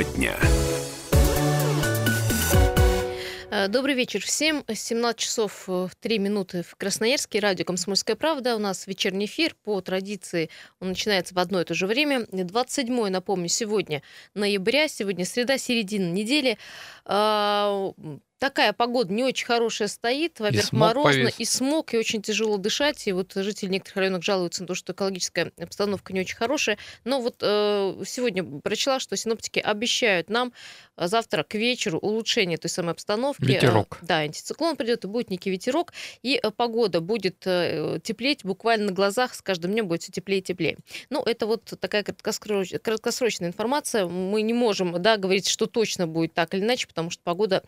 [0.00, 0.36] Тема дня.
[3.50, 4.64] Э, добрый вечер всем.
[4.66, 5.68] 17 часов
[6.00, 7.40] 3 э, минуты в Красноярске.
[7.40, 8.56] Радио «Комсомольская правда».
[8.56, 9.54] У нас вечерний эфир.
[9.64, 10.48] По традиции
[10.80, 12.26] он начинается в одно и то же время.
[12.30, 14.02] 27 напомню, сегодня
[14.34, 14.88] ноября.
[14.88, 16.56] Сегодня среда, середина недели.
[18.40, 20.40] Такая погода не очень хорошая стоит.
[20.40, 21.34] Во-первых, морозно повис.
[21.38, 23.06] и смог, и очень тяжело дышать.
[23.06, 26.78] И вот жители некоторых районов жалуются на то, что экологическая обстановка не очень хорошая.
[27.04, 30.54] Но вот э, сегодня прочла, что синоптики обещают нам
[30.96, 33.44] завтра к вечеру улучшение той самой обстановки.
[33.44, 33.98] Ветерок.
[34.00, 38.92] Да, антициклон придет, и будет некий ветерок, и э, погода будет э, теплеть буквально на
[38.92, 40.78] глазах, с каждым днем будет все теплее и теплее.
[41.10, 44.06] Ну, это вот такая краткосрочная информация.
[44.06, 47.62] Мы не можем, да, говорить, что точно будет так или иначе, потому что погода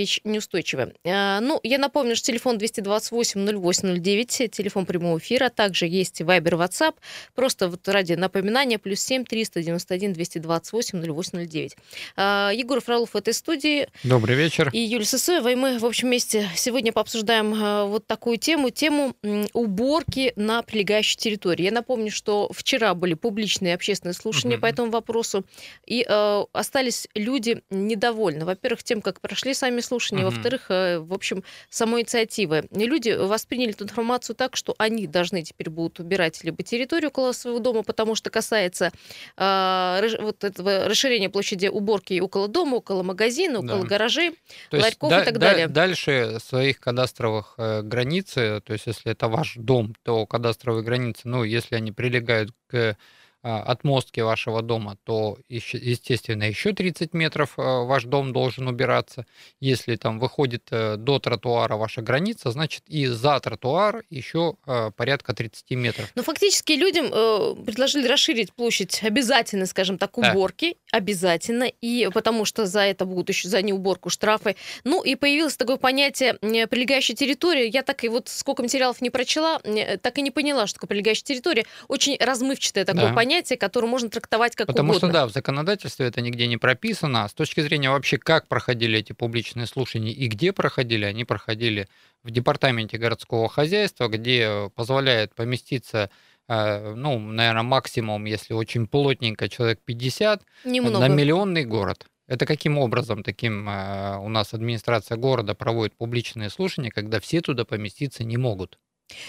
[0.00, 0.94] вещь неустойчивая.
[1.04, 6.94] А, ну, я напомню, что телефон 228-08-09, телефон прямого эфира, также есть Viber, WhatsApp.
[7.34, 11.76] Просто вот ради напоминания, плюс 7 391 228 0809.
[12.16, 13.88] Егор Фролов в этой студии.
[14.04, 14.70] Добрый вечер.
[14.72, 15.48] И Юлия Сысоева.
[15.48, 19.14] И мы, в общем, вместе сегодня пообсуждаем а, вот такую тему, тему
[19.52, 21.64] уборки на прилегающей территории.
[21.64, 24.62] Я напомню, что вчера были публичные общественные слушания угу.
[24.62, 25.44] по этому вопросу,
[25.86, 28.44] и э, остались люди недовольны.
[28.44, 30.34] Во-первых, тем, как прошли сами слушания, угу.
[30.34, 32.64] во-вторых, э, в общем, самой инициативы.
[32.70, 37.32] И люди восприняли эту информацию так, что они должны теперь будут убирать либо территорию около
[37.32, 38.92] своего дома, потому что касается
[39.36, 43.88] э, вот этого расширения площади уборки около дома, около магазина, около да.
[43.88, 44.38] гаражей,
[44.70, 45.68] то ларьков да, и так да, далее.
[45.68, 51.42] Дальше своих кадастровых э, границ, то есть если это ваш дом, то кадастровые границы, ну,
[51.42, 52.96] если они прилегают к
[53.42, 59.24] отмостки вашего дома, то, естественно, еще 30 метров а, ваш дом должен убираться.
[59.60, 65.32] Если там выходит э, до тротуара ваша граница, значит и за тротуар еще а, порядка
[65.32, 66.12] 30 метров.
[66.14, 70.98] Но фактически людям э, предложили расширить площадь обязательно, скажем так, уборки, да.
[70.98, 74.56] обязательно, и потому что за это будут еще за неуборку штрафы.
[74.84, 77.68] Ну и появилось такое понятие прилегающая территория.
[77.68, 79.60] Я так и вот сколько материалов не прочла,
[80.02, 81.64] так и не поняла, что такое прилегающая территория.
[81.88, 83.14] Очень размывчатое такое да.
[83.14, 85.08] понятие понятие, которое можно трактовать как Потому угодно.
[85.08, 87.28] что, да, в законодательстве это нигде не прописано.
[87.28, 91.88] С точки зрения вообще, как проходили эти публичные слушания и где проходили, они проходили
[92.24, 96.10] в департаменте городского хозяйства, где позволяет поместиться
[96.48, 100.98] э, ну, наверное, максимум, если очень плотненько, человек 50 Немного.
[100.98, 102.06] на миллионный город.
[102.26, 107.64] Это каким образом таким э, у нас администрация города проводит публичные слушания, когда все туда
[107.64, 108.78] поместиться не могут?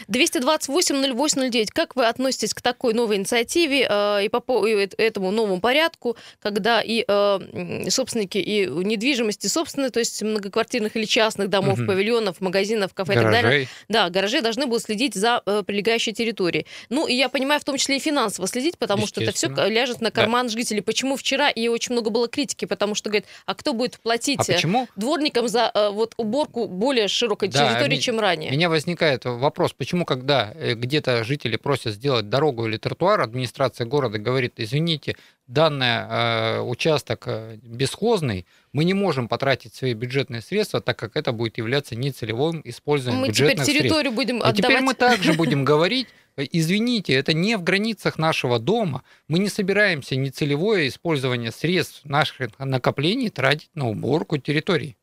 [0.07, 1.67] 228-08-09.
[1.73, 6.81] Как вы относитесь к такой новой инициативе э, и по и этому новому порядку, когда
[6.81, 11.87] и э, собственники и недвижимости собственные, то есть многоквартирных или частных домов, угу.
[11.87, 13.31] павильонов, магазинов, кафе гаражей.
[13.31, 16.65] и так далее, да, гаражи должны будут следить за э, прилегающей территорией.
[16.89, 20.01] Ну, и я понимаю, в том числе и финансово следить, потому что это все ляжет
[20.01, 20.53] на карман да.
[20.53, 20.81] жителей.
[20.81, 24.43] Почему вчера и очень много было критики, потому что, говорит, а кто будет платить а
[24.43, 24.87] почему?
[24.95, 28.51] дворникам за э, вот уборку более широкой да, территории, чем ранее?
[28.51, 33.21] У меня возникает вопрос, вопрос, почему, когда э, где-то жители просят сделать дорогу или тротуар,
[33.21, 35.15] администрация города говорит, извините,
[35.47, 41.31] данный э, участок э, бесхозный, мы не можем потратить свои бюджетные средства, так как это
[41.31, 44.15] будет являться нецелевым использованием мы бюджетных теперь территорию средств.
[44.15, 44.59] будем отдавать.
[44.59, 49.39] И теперь мы также будем говорить, э, извините, это не в границах нашего дома, мы
[49.39, 54.95] не собираемся нецелевое использование средств наших накоплений тратить на уборку территорий.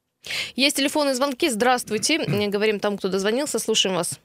[0.56, 1.48] Есть телефонные звонки.
[1.48, 2.18] Здравствуйте.
[2.48, 3.58] Говорим тому, кто дозвонился.
[3.58, 4.20] Слушаем вас.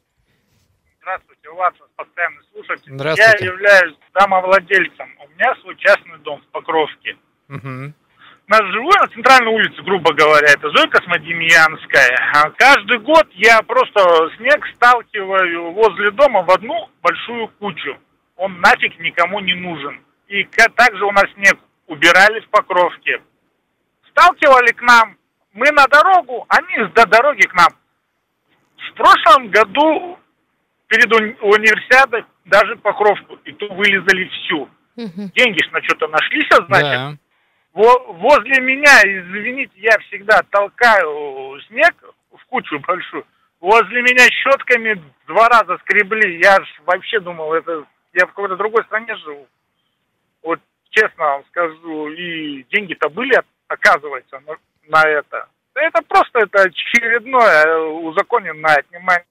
[1.04, 2.94] Здравствуйте, вас постоянный слушатель.
[3.18, 5.14] Я являюсь домовладельцем.
[5.20, 7.18] У меня свой частный дом в Покровске.
[7.50, 7.94] Угу.
[8.48, 12.32] Я живу на центральной улице, грубо говоря, это Зойка Космодемьянская.
[12.34, 14.00] А каждый год я просто
[14.38, 17.98] снег сталкиваю возле дома в одну большую кучу.
[18.38, 20.02] Он нафиг никому не нужен.
[20.28, 23.22] И также у нас снег убирали в Покровске.
[24.12, 25.18] Сталкивали к нам.
[25.52, 27.74] Мы на дорогу, они до дороги к нам.
[28.78, 30.18] В прошлом году
[30.94, 34.70] перед уни- универсиадой даже покровку, и то вылезали всю.
[34.96, 35.32] Угу.
[35.34, 36.92] Деньги ж на что-то нашлись, а значит.
[36.92, 37.18] Да.
[37.74, 41.96] Во- возле меня, извините, я всегда толкаю снег
[42.32, 43.26] в кучу большую.
[43.60, 46.38] Возле меня щетками два раза скребли.
[46.44, 49.48] Я ж вообще думал, это я в какой-то другой стране живу.
[50.44, 50.60] Вот
[50.92, 54.58] честно вам скажу, и деньги-то были, оказывается, на,
[54.90, 55.48] на это.
[55.74, 59.26] Это просто это очередное узаконенное отнимание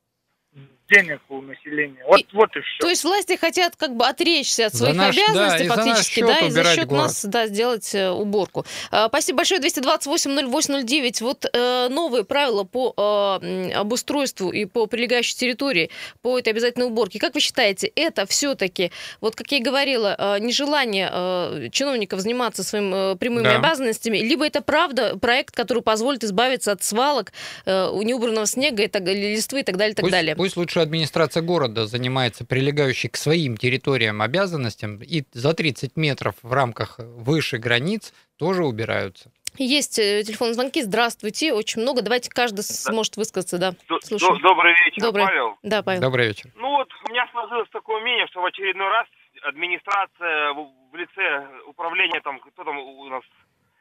[0.93, 2.05] денег у населения.
[2.07, 2.79] Вот, и, вот и все.
[2.81, 6.39] То есть власти хотят как бы отречься от своих наш, обязанностей да, фактически, и да,
[6.39, 7.03] и за счет город.
[7.05, 8.65] нас да, сделать э, уборку.
[8.91, 11.23] А, спасибо большое, 228-08-09.
[11.23, 12.95] Вот э, новые правила по
[13.43, 15.91] э, обустройству и по прилегающей территории,
[16.21, 17.19] по этой обязательной уборке.
[17.19, 22.63] Как вы считаете, это все-таки, вот как я и говорила, э, нежелание э, чиновников заниматься
[22.63, 23.57] своими э, прямыми да.
[23.57, 27.33] обязанностями, либо это правда проект, который позволит избавиться от свалок,
[27.65, 30.37] э, неубранного снега, и так, листвы и так далее, и так пусть, далее.
[30.37, 36.53] Пусть лучше администрация города занимается прилегающей к своим территориям обязанностям, и за 30 метров в
[36.53, 39.31] рамках выше границ тоже убираются.
[39.59, 40.83] Есть э, телефонные звонки.
[40.83, 41.53] Здравствуйте.
[41.53, 42.03] Очень много.
[42.03, 42.63] Давайте каждый да.
[42.63, 43.59] сможет высказаться.
[43.59, 43.73] Да.
[44.03, 44.41] Слушаем.
[44.41, 45.27] Добрый вечер, Добрый.
[45.27, 45.59] Павел.
[45.63, 46.01] Да, Павел.
[46.01, 46.51] Добрый вечер.
[46.57, 49.07] Ну вот у меня сложилось такое мнение, что в очередной раз
[49.43, 53.23] администрация в лице управления там, кто там у нас?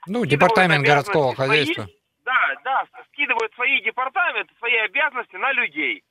[0.08, 1.84] Ну, департамент городского хозяйства.
[1.84, 1.96] Свои,
[2.26, 6.04] да, да, скидывают свои департаменты, свои обязанности на людей.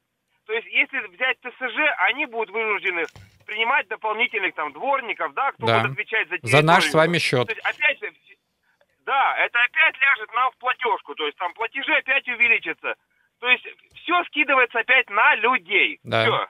[0.50, 3.06] То есть, если взять ТСЖ, они будут вынуждены
[3.46, 5.78] принимать дополнительных там дворников, да, кто да.
[5.78, 6.56] будет отвечать за территорию.
[6.56, 7.46] За наш с вами счет.
[7.46, 8.12] То есть, опять же,
[9.06, 12.96] да, это опять ляжет нам в платежку, то есть там платежи опять увеличатся.
[13.38, 13.64] То есть
[13.94, 16.00] все скидывается опять на людей.
[16.02, 16.24] Да.
[16.24, 16.48] Все.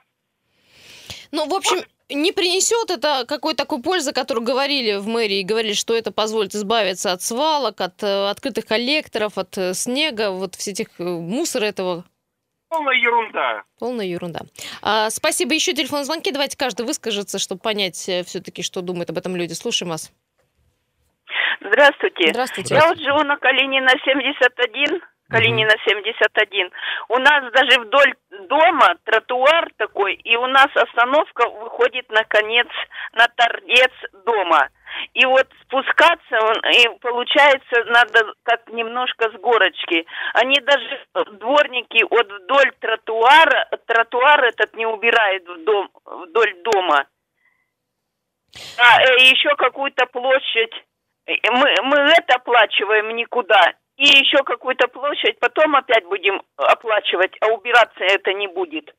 [1.31, 5.95] Ну, в общем, не принесет это какой такой пользы, которую говорили в мэрии, говорили, что
[5.95, 10.87] это позволит избавиться от свалок, от э, открытых коллекторов, от э, снега, вот все этих
[10.97, 12.03] э, мусора этого.
[12.71, 13.63] Полная ерунда.
[13.79, 14.39] Полная ерунда.
[14.81, 15.53] А, спасибо.
[15.53, 16.31] Еще телефонные звонки.
[16.31, 19.51] Давайте каждый выскажется, чтобы понять все-таки, что думают об этом люди.
[19.51, 20.09] Слушаем вас.
[21.59, 22.29] Здравствуйте.
[22.29, 22.75] Здравствуйте.
[22.75, 25.01] Я вот живу на Калинина 71.
[25.31, 26.71] Калинина 71.
[27.07, 28.13] У нас даже вдоль
[28.49, 32.67] дома тротуар такой, и у нас остановка выходит на конец,
[33.13, 33.91] на торец
[34.25, 34.67] дома.
[35.13, 36.37] И вот спускаться,
[36.73, 40.05] и получается, надо как немножко с горочки.
[40.33, 41.05] Они даже,
[41.37, 47.07] дворники, вот вдоль тротуара, тротуар этот не убирают в дом, вдоль дома.
[48.77, 50.73] А э, еще какую-то площадь
[51.27, 53.73] мы, мы это оплачиваем никуда.
[54.01, 58.95] И еще какую-то площадь потом опять будем оплачивать, а убираться это не будет.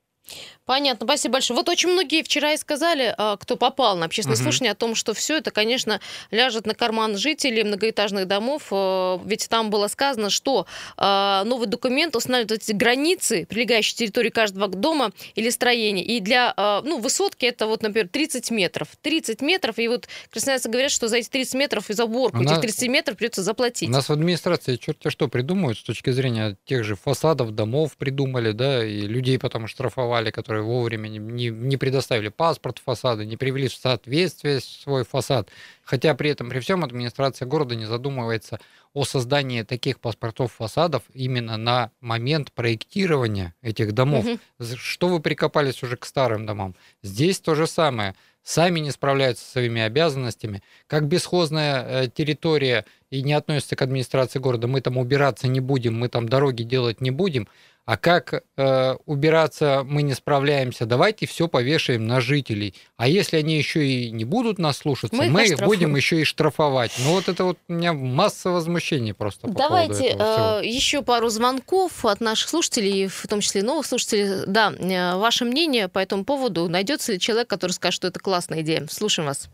[0.64, 1.56] Понятно, спасибо большое.
[1.56, 4.44] Вот очень многие вчера и сказали, а, кто попал на общественное угу.
[4.44, 8.68] слушание, о том, что все это, конечно, ляжет на карман жителей многоэтажных домов.
[8.70, 10.66] А, ведь там было сказано, что
[10.96, 16.04] а, новый документ устанавливает эти границы, прилегающие территории каждого дома или строения.
[16.04, 16.54] И для
[16.84, 18.88] ну, высотки это, вот, например, 30 метров.
[19.02, 22.60] 30 метров, и вот красноярцы говорят, что за эти 30 метров и за уборку этих
[22.60, 23.88] 30 метров придется заплатить.
[23.88, 28.52] У нас в администрации черти что придумывают с точки зрения тех же фасадов домов придумали,
[28.52, 33.36] да, и людей потом штрафовали, которые которые вовремя не, не, не предоставили паспорт фасада, не
[33.36, 35.48] привели в соответствие свой фасад.
[35.84, 38.58] Хотя при этом, при всем, администрация города не задумывается
[38.92, 44.26] о создании таких паспортов фасадов именно на момент проектирования этих домов.
[44.26, 44.66] Угу.
[44.76, 46.74] Что вы прикопались уже к старым домам?
[47.02, 48.14] Здесь то же самое.
[48.42, 50.62] Сами не справляются со своими обязанностями.
[50.88, 55.96] Как бесхозная э, территория и не относится к администрации города, мы там убираться не будем,
[55.96, 57.46] мы там дороги делать не будем–
[57.84, 62.74] а как э, убираться мы не справляемся, давайте все повешаем на жителей.
[62.96, 66.24] А если они еще и не будут нас слушаться, мы, мы их будем еще и
[66.24, 66.92] штрафовать.
[66.98, 72.04] Ну вот это вот у меня масса возмущений просто по Давайте э, еще пару звонков
[72.04, 74.46] от наших слушателей, в том числе новых слушателей.
[74.46, 76.68] Да, э, ваше мнение по этому поводу.
[76.68, 78.86] Найдется ли человек, который скажет, что это классная идея?
[78.88, 79.48] Слушаем вас.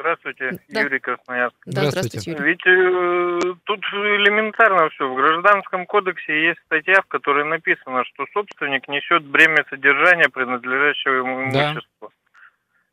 [0.00, 0.80] Здравствуйте, да.
[0.80, 1.56] Юрий Красноярск.
[1.66, 2.44] Да, здравствуйте, Юрий.
[2.44, 5.06] Ведь э, тут элементарно все.
[5.06, 11.42] В Гражданском кодексе есть статья, в которой написано, что собственник несет бремя содержания принадлежащего ему
[11.44, 12.10] имущества.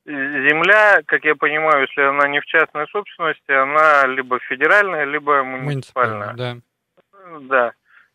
[0.05, 0.11] Да.
[0.11, 6.33] Земля, как я понимаю, если она не в частной собственности, она либо федеральная, либо муниципальная.
[6.33, 6.57] Да.
[7.39, 7.71] Да.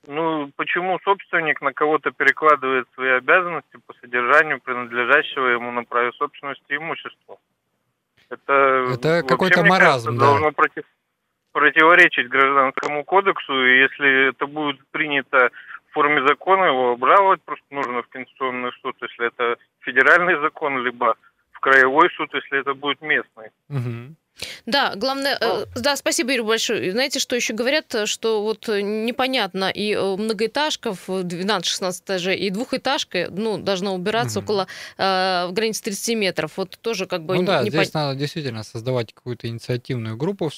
[0.06, 6.76] Ну, почему собственник на кого-то перекладывает свои обязанности по содержанию принадлежащего ему на праве собственности
[6.76, 7.38] имущества?
[8.32, 10.26] Это, это какой-то маразм, кажется, да.
[10.26, 10.84] должно против,
[11.52, 15.50] противоречить гражданскому кодексу, и если это будет принято
[15.90, 21.14] в форме закона, его обжаловать просто нужно в Конституционный суд, если это федеральный закон, либо
[21.50, 23.50] в краевой суд, если это будет местный.
[23.68, 24.14] Угу.
[24.66, 26.90] Да, главное, э, да, спасибо, Юрий, большое.
[26.92, 33.58] Знаете, что еще говорят, что вот непонятно, и э, многоэтажков 12-16 этажей, и двухэтажка, ну,
[33.58, 34.44] должна убираться угу.
[34.44, 34.66] около
[34.98, 36.52] э, в границе 30 метров.
[36.56, 37.36] Вот тоже как бы...
[37.36, 37.98] Ну да, не здесь по...
[38.00, 40.50] надо действительно создавать какую-то инициативную группу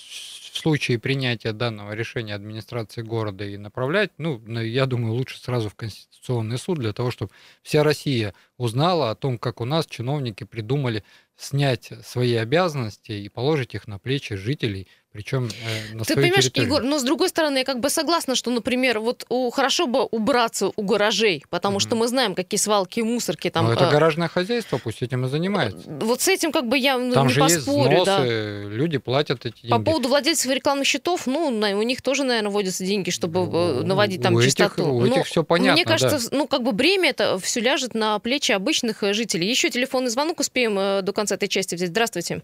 [0.54, 5.74] в случае принятия данного решения администрации города и направлять, ну, я думаю, лучше сразу в
[5.74, 7.32] Конституционный суд для того, чтобы
[7.62, 11.02] вся Россия узнала о том, как у нас чиновники придумали
[11.36, 16.66] снять свои обязанности и положить их на плечи жителей, Причем э, на Ты понимаешь, территории.
[16.66, 20.02] Егор, но с другой стороны, я как бы согласна, что, например, вот у, хорошо бы
[20.02, 21.80] убраться у гаражей, потому mm-hmm.
[21.80, 23.66] что мы знаем, какие свалки и мусорки там.
[23.66, 25.84] Но это э, гаражное хозяйство, пусть этим и занимается.
[25.86, 27.92] Вот с этим как бы я ну, там не же поспорю.
[27.92, 28.68] Есть взносы, да.
[28.74, 29.70] люди платят эти деньги.
[29.70, 34.20] По поводу владельцев рекламных счетов, ну, у них тоже, наверное, вводятся деньги, чтобы э, наводить
[34.20, 34.82] там у чистоту.
[34.82, 35.74] Этих, у этих все понятно.
[35.74, 36.36] Мне кажется, да.
[36.36, 39.48] ну, как бы бремя это все ляжет на плечи обычных жителей.
[39.48, 41.90] Еще телефонный звонок успеем до конца этой части взять.
[41.90, 42.42] Здравствуйте.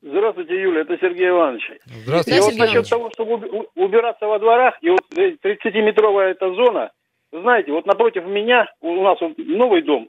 [0.00, 1.70] Здравствуйте, Юля, это Сергей Иванович.
[1.86, 6.92] Здравствуйте, И вот насчет того, чтобы убираться во дворах, и вот 30-метровая эта зона,
[7.32, 10.08] знаете, вот напротив меня, у нас вот новый дом,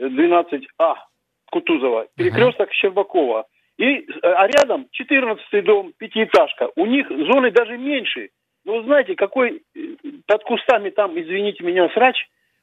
[0.00, 0.94] 12А,
[1.50, 2.74] Кутузова, перекресток uh-huh.
[2.74, 3.46] Щербакова.
[3.78, 6.70] И, а рядом 14 дом, пятиэтажка.
[6.74, 8.30] У них зоны даже меньше.
[8.64, 9.80] Но вы знаете, какой э,
[10.26, 12.16] под кустами там, извините меня, срач,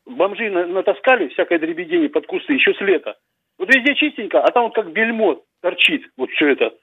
[0.05, 3.15] бомжи натаскали всякое дребедение под кусты еще с лета.
[3.58, 6.75] Вот везде чистенько, а там вот как бельмот торчит вот все это.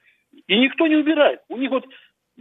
[0.47, 1.39] И никто не убирает.
[1.47, 1.85] У них вот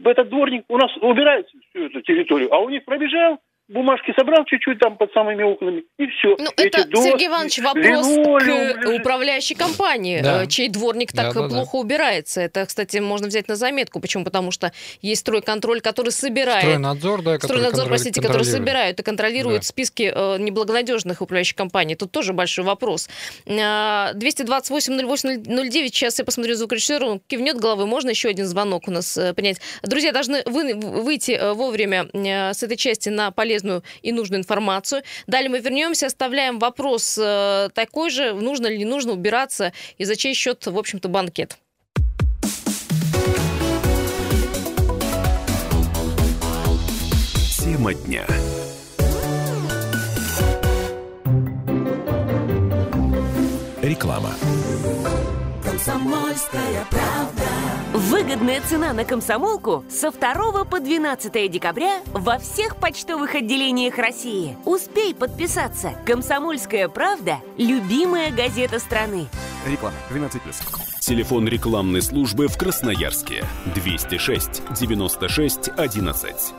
[0.04, 3.38] этот дворник у нас убирает всю эту территорию, а у них пробежал,
[3.72, 6.36] бумажки собрал чуть-чуть там под самыми окнами, и все.
[6.38, 10.44] Ну, Эти это, доски, Сергей Иванович, вопрос линолеум, к управляющей компании, да.
[10.44, 11.78] Э, чей дворник так да, да, плохо да.
[11.78, 12.40] убирается.
[12.40, 14.00] Это, кстати, можно взять на заметку.
[14.00, 14.24] Почему?
[14.24, 16.64] Потому что есть стройконтроль, который собирает...
[16.64, 19.66] Стройнадзор, да, который Стройнадзор, простите, который собирает и контролирует да.
[19.66, 21.94] списки э, неблагонадежных управляющих компаний.
[21.94, 23.08] Тут тоже большой вопрос.
[23.46, 27.86] 228-08-09, сейчас я посмотрю звукорежиссер, он кивнет головой.
[27.86, 29.60] Можно еще один звонок у нас э, принять?
[29.82, 34.40] Друзья, должны вы, выйти э, вовремя э, с этой части на полезную полезную и нужную
[34.40, 35.02] информацию.
[35.26, 40.16] Далее мы вернемся, оставляем вопрос э, такой же, нужно ли не нужно убираться и за
[40.16, 41.56] чей счет, в общем-то, банкет.
[47.58, 48.26] Тема дня.
[53.82, 54.32] Реклама.
[55.84, 57.42] Комсомольская правда.
[57.92, 64.56] Выгодная цена на комсомолку со 2 по 12 декабря во всех почтовых отделениях России.
[64.64, 65.94] Успей подписаться.
[66.06, 69.26] Комсомольская правда– любимая газета страны.
[69.66, 70.30] Реклама 12+.
[71.00, 73.44] Телефон рекламной службы в Красноярске.
[73.74, 76.54] 206 96 11.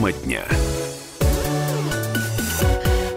[0.00, 0.59] Тема дня.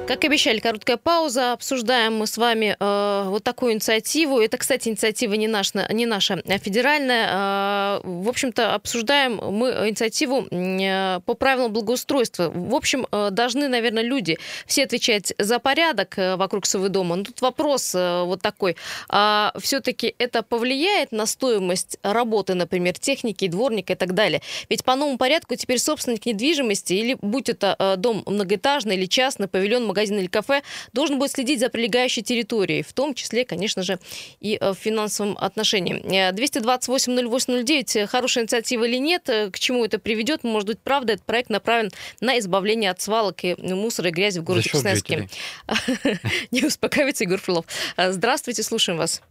[0.05, 1.53] Как обещали, короткая пауза.
[1.53, 4.41] Обсуждаем мы с вами э, вот такую инициативу.
[4.41, 7.29] Это, кстати, инициатива не, наш, не наша, а федеральная.
[7.31, 12.51] Э, в общем-то, обсуждаем мы инициативу э, по правилам благоустройства.
[12.53, 17.15] В общем, э, должны, наверное, люди все отвечать за порядок э, вокруг своего дома.
[17.15, 18.75] Но тут вопрос э, вот такой.
[19.07, 24.41] А все-таки это повлияет на стоимость работы, например, техники, дворника и так далее?
[24.69, 29.47] Ведь по новому порядку теперь собственник недвижимости, или будь это э, дом многоэтажный или частный,
[29.47, 33.99] павильон, магазин, или кафе должен будет следить за прилегающей территорией, в том числе, конечно же,
[34.39, 36.01] и э, в финансовом отношении.
[36.31, 41.25] 228-08-09, э, хорошая инициатива или нет, э, к чему это приведет, может быть, правда, этот
[41.25, 45.29] проект направлен на избавление от свалок и мусора и грязи в городе Красноярске.
[46.51, 47.65] Не успокаивается Егор Фролов.
[47.97, 49.21] Здравствуйте, слушаем вас.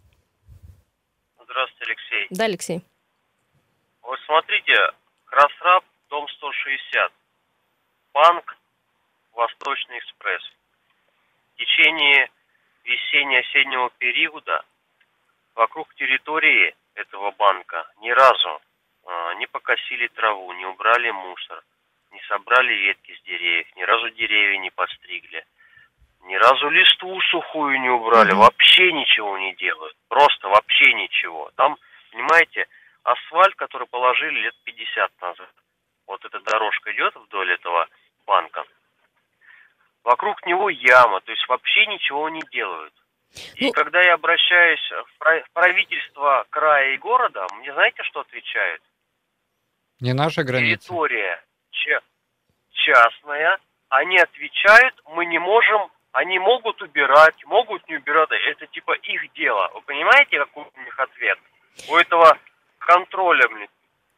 [1.44, 2.26] Здравствуйте, Алексей.
[2.30, 2.82] Да, Алексей.
[4.02, 4.74] Вот смотрите,
[5.26, 7.12] Красраб, дом 160.
[8.14, 8.56] Банк
[9.32, 10.42] Восточный экспресс.
[11.54, 12.30] В течение
[12.84, 14.64] весенне-осеннего периода
[15.54, 18.60] вокруг территории этого банка ни разу
[19.04, 21.62] э, не покосили траву, не убрали мусор,
[22.10, 25.44] не собрали ветки с деревьев, ни разу деревья не подстригли,
[26.24, 31.50] ни разу листву сухую не убрали, вообще ничего не делают, просто вообще ничего.
[31.56, 31.76] Там,
[32.10, 32.66] понимаете,
[33.02, 35.50] асфальт, который положили лет 50 назад,
[36.06, 37.88] вот эта дорожка идет вдоль этого
[38.26, 38.64] банка,
[40.04, 42.94] вокруг него яма, то есть вообще ничего не делают.
[43.56, 43.72] И ну...
[43.72, 48.82] когда я обращаюсь в правительство края и города, мне знаете, что отвечают?
[50.00, 50.88] Не наша граница.
[50.88, 51.42] Территория
[52.72, 53.58] частная.
[53.88, 58.30] Они отвечают, мы не можем, они могут убирать, могут не убирать.
[58.48, 59.70] Это типа их дело.
[59.74, 61.38] Вы понимаете, какой у них ответ?
[61.88, 62.38] У этого
[62.78, 63.68] контроля, блин,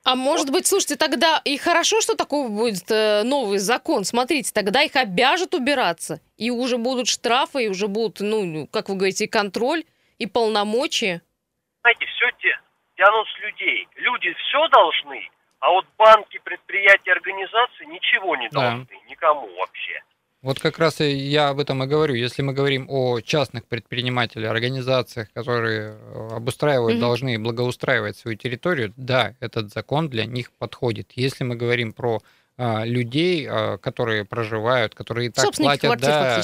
[0.04, 4.04] а может быть, слушайте, тогда и хорошо, что такой будет э, новый закон.
[4.04, 6.20] Смотрите, тогда их обяжут убираться.
[6.37, 9.84] И уже будут штрафы, и уже будут, ну, как вы говорите, и контроль,
[10.18, 11.23] и полномочия.
[11.82, 12.30] Знаете, все
[12.96, 13.88] тянут с людей.
[13.96, 15.28] Люди все должны,
[15.61, 18.84] а вот банки, предприятия, организации ничего не должны.
[18.84, 19.11] Да.
[19.11, 20.02] Никому вообще.
[20.44, 22.14] Вот как раз я об этом и говорю.
[22.14, 27.00] Если мы говорим о частных предпринимателях, организациях, которые э, обустраивают, mm-hmm.
[27.00, 31.12] должны благоустраивать свою территорию, да, этот закон для них подходит.
[31.16, 32.20] Если мы говорим про
[32.56, 36.40] а, людей, а, которые проживают, которые и так платят да,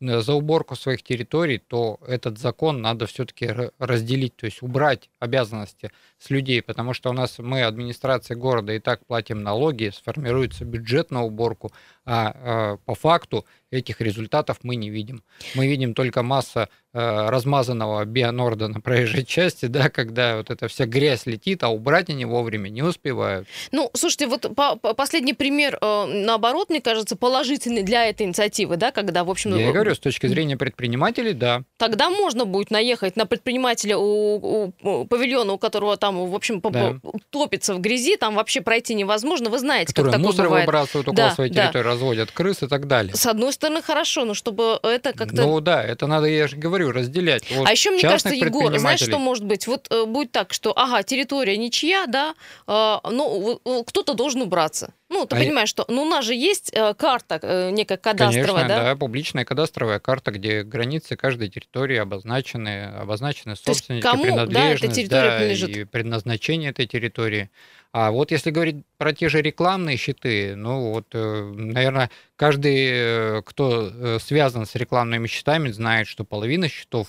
[0.00, 0.20] да.
[0.20, 5.92] за уборку своих территорий, то этот закон надо все-таки разделить, то есть убрать обязанности
[6.22, 11.10] с людей, потому что у нас мы, администрация города, и так платим налоги, сформируется бюджет
[11.10, 11.72] на уборку,
[12.04, 15.24] а, а по факту этих результатов мы не видим.
[15.54, 20.86] Мы видим только масса э, размазанного бионорда на проезжей части, да, когда вот эта вся
[20.86, 23.48] грязь летит, а убрать они вовремя не успевают.
[23.72, 28.76] Ну, слушайте, вот по, по последний пример, э, наоборот, мне кажется, положительный для этой инициативы,
[28.76, 29.56] да, когда, в общем...
[29.56, 31.62] Я и говорю, с точки зрения предпринимателей, да.
[31.78, 36.96] Тогда можно будет наехать на предпринимателя у, у павильона, у которого там, в общем, да.
[37.30, 39.50] топится в грязи, там вообще пройти невозможно.
[39.50, 40.66] Вы знаете, Которые как такое мусор бывает.
[40.66, 41.90] выбрасывают около да, своей территории, да.
[41.90, 43.14] разводят крыс и так далее.
[43.14, 45.42] С одной стороны, хорошо, но чтобы это как-то...
[45.42, 47.44] Ну да, это надо, я же говорю, разделять.
[47.50, 49.66] Вот а еще, мне кажется, Егор, знаешь, что может быть?
[49.66, 52.34] Вот э, будет так, что, ага, территория ничья, да,
[52.66, 54.92] э, но кто-то должен убраться.
[55.12, 58.44] Ну, ты а понимаешь, что ну, у нас же есть э, карта э, некая кадастровая,
[58.44, 58.82] Конечно, да?
[58.84, 64.94] да, публичная кадастровая карта, где границы каждой территории обозначены, обозначены собственники, кому, принадлежность, да, эта
[64.94, 65.76] территория да, принадлежит?
[65.76, 67.50] и предназначение этой территории.
[67.92, 73.42] А вот если говорить про те же рекламные щиты, ну вот, э, наверное, каждый, э,
[73.44, 77.08] кто э, связан с рекламными щитами, знает, что половина щитов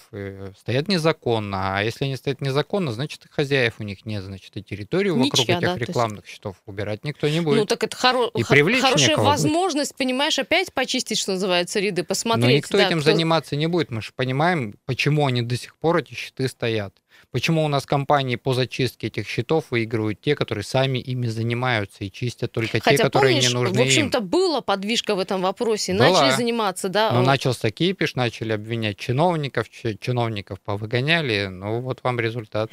[0.57, 4.61] стоят незаконно, а если они стоят незаконно, значит, и хозяев у них нет, значит, и
[4.61, 6.35] территорию вокруг этих да, рекламных есть...
[6.35, 7.59] щитов убирать никто не будет.
[7.59, 8.29] Ну так это хоро...
[8.35, 9.99] и хорошая возможность, будет.
[9.99, 12.45] понимаешь, опять почистить, что называется, ряды, посмотреть.
[12.45, 13.09] Но никто да, этим кто...
[13.09, 16.93] заниматься не будет, мы же понимаем, почему они до сих пор, эти щиты, стоят.
[17.33, 22.11] Почему у нас компании по зачистке этих счетов выигрывают те, которые сами ими занимаются и
[22.11, 24.27] чистят только Хотя, те, которые помнишь, не нужны в общем-то, им.
[24.27, 26.09] была подвижка в этом вопросе, была.
[26.09, 27.11] начали заниматься, да?
[27.11, 29.65] Но начался кипиш, начали обвинять чиновников,
[29.99, 32.69] чиновников повыгоняли, ну вот вам результат.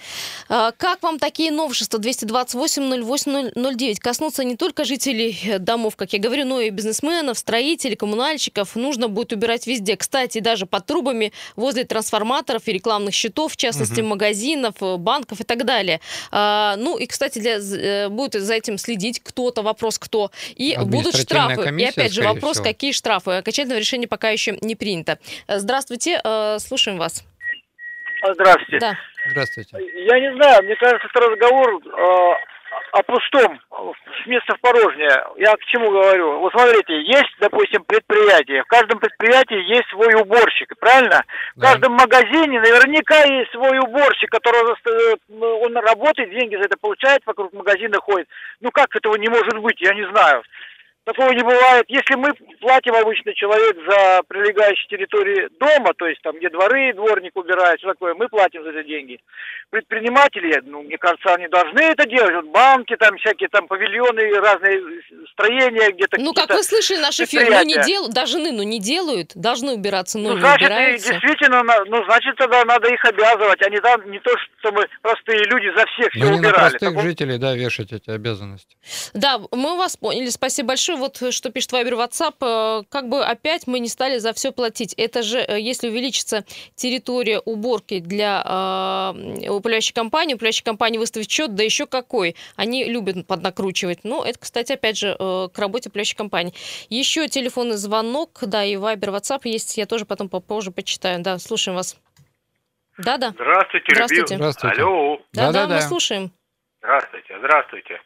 [0.50, 6.60] А, как вам такие новшества 228-08-09 коснутся не только жителей домов, как я говорю, но
[6.60, 8.76] и бизнесменов, строителей, коммунальщиков.
[8.76, 9.96] Нужно будет убирать везде.
[9.96, 14.10] Кстати, даже под трубами возле трансформаторов и рекламных счетов, в частности, угу.
[14.10, 16.00] магазин магазинов, э, банков и так далее.
[16.30, 20.30] А, ну и, кстати, для, э, будет за этим следить кто-то, вопрос кто.
[20.56, 21.62] И будут штрафы.
[21.78, 22.64] И опять же вопрос, всего.
[22.64, 23.32] какие штрафы.
[23.32, 25.18] Окончательного решения пока еще не принято.
[25.48, 27.24] Здравствуйте, э, слушаем вас.
[28.22, 28.78] Здравствуйте.
[28.78, 28.94] Да.
[29.30, 29.76] Здравствуйте.
[30.06, 31.80] Я не знаю, мне кажется, это разговор
[32.92, 35.24] о пустом, с места в порожнее.
[35.36, 36.40] Я к чему говорю?
[36.40, 38.62] Вот смотрите, есть, допустим, предприятие.
[38.62, 41.24] В каждом предприятии есть свой уборщик, правильно?
[41.56, 47.22] В каждом магазине наверняка есть свой уборщик, который э, он работает, деньги за это получает,
[47.26, 48.28] вокруг магазина ходит.
[48.60, 50.42] Ну как этого не может быть, я не знаю.
[51.04, 51.84] Такого не бывает.
[51.88, 57.34] Если мы платим обычно человек за прилегающие территории дома, то есть там, где дворы, дворник
[57.36, 59.20] убирает, все такое, мы платим за эти деньги.
[59.70, 62.34] Предприниматели, ну, мне кажется, они должны это делать.
[62.34, 64.80] Вот банки, там всякие там павильоны, разные
[65.32, 66.20] строения где-то.
[66.20, 70.18] Ну, как вы слышали наш эфир, ну не делают, даже ну не делают, должны убираться,
[70.18, 71.12] но ну, не значит, убираются.
[71.12, 75.44] действительно, ну, значит, тогда надо их обязывать, а не, да, не то, что мы простые
[75.44, 76.40] люди за всех все ну, убирали.
[76.40, 78.76] не на простых так жителей, да, вешать эти обязанности.
[79.14, 83.24] Да, мы вас поняли, спасибо большое вот э, что пишет Вайбер WhatsApp, э, как бы
[83.24, 84.94] опять мы не стали за все платить.
[84.94, 91.54] Это же, э, если увеличится территория уборки для э, управляющей компании, управляющая компания выставит счет,
[91.54, 92.36] да еще какой.
[92.56, 94.00] Они любят поднакручивать.
[94.04, 96.54] Ну, это, кстати, опять же, э, к работе управляющей компании.
[96.88, 101.20] Еще телефонный звонок, да, и Вайбер WhatsApp есть, я тоже потом попозже почитаю.
[101.22, 101.96] Да, слушаем вас.
[102.98, 103.30] Да-да.
[103.30, 104.36] Здравствуйте, Здравствуйте.
[104.36, 104.82] Здравствуйте.
[104.82, 105.20] Алло.
[105.32, 106.32] Да-да, мы слушаем.
[106.80, 108.00] Здравствуйте, здравствуйте.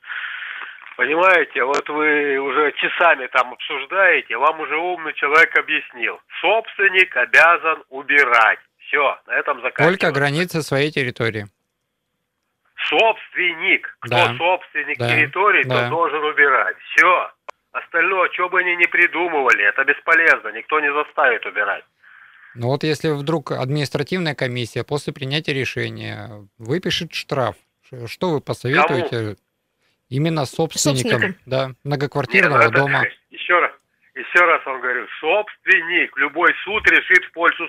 [0.96, 6.20] Понимаете, вот вы уже часами там обсуждаете, вам уже умный человек объяснил.
[6.40, 8.60] Собственник обязан убирать.
[8.78, 9.98] Все, на этом заканчивается.
[9.98, 11.46] Только границы своей территории.
[12.88, 13.96] Собственник.
[14.00, 14.36] Кто да.
[14.36, 15.08] собственник да.
[15.08, 15.82] территории, да.
[15.82, 16.76] тот должен убирать.
[16.94, 17.30] Все.
[17.72, 20.52] Остальное, что бы они ни придумывали, это бесполезно.
[20.52, 21.84] Никто не заставит убирать.
[22.54, 27.56] Ну вот если вдруг административная комиссия после принятия решения выпишет штраф,
[28.06, 29.18] что вы посоветуете?
[29.18, 29.36] Кому?
[30.14, 31.40] Именно собственником, собственником.
[31.46, 33.04] да, многоквартирного Нет, дома.
[33.30, 33.72] Еще раз,
[34.14, 37.66] еще раз вам говорю, собственник, любой суд решит в пользу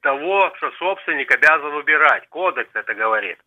[0.00, 2.28] того, что собственник обязан убирать.
[2.28, 3.38] Кодекс это говорит.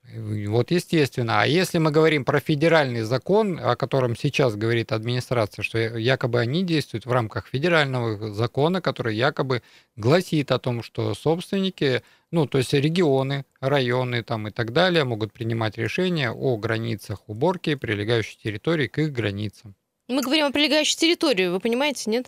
[0.47, 1.41] Вот естественно.
[1.41, 6.63] А если мы говорим про федеральный закон, о котором сейчас говорит администрация, что якобы они
[6.63, 9.61] действуют в рамках федерального закона, который якобы
[9.95, 15.33] гласит о том, что собственники ну, то есть регионы, районы там и так далее могут
[15.33, 19.75] принимать решения о границах уборки прилегающей территории к их границам.
[20.07, 22.27] Мы говорим о прилегающей территории, вы понимаете, нет?